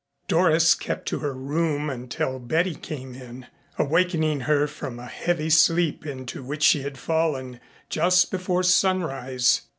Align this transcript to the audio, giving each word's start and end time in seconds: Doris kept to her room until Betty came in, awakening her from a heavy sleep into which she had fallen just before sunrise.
Doris 0.27 0.73
kept 0.73 1.07
to 1.09 1.19
her 1.19 1.35
room 1.35 1.87
until 1.87 2.39
Betty 2.39 2.73
came 2.73 3.13
in, 3.13 3.45
awakening 3.77 4.39
her 4.39 4.65
from 4.65 4.97
a 4.97 5.05
heavy 5.05 5.51
sleep 5.51 6.07
into 6.07 6.41
which 6.41 6.63
she 6.63 6.81
had 6.81 6.97
fallen 6.97 7.59
just 7.87 8.31
before 8.31 8.63
sunrise. 8.63 9.61